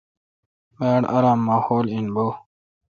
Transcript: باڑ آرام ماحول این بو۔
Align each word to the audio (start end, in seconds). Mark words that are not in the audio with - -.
باڑ 0.77 1.01
آرام 1.15 1.39
ماحول 1.47 1.85
این 1.93 2.07
بو۔ 2.15 2.27